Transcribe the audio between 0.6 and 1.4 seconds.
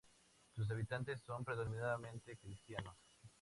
habitantes